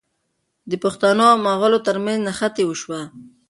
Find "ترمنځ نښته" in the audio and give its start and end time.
1.87-2.63